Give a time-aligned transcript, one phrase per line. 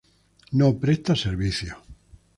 [0.61, 1.77] No presta servicios.